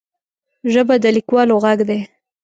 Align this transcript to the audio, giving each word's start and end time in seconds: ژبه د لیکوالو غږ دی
ژبه 0.73 0.95
د 1.03 1.05
لیکوالو 1.15 1.55
غږ 1.63 1.79
دی 1.89 1.99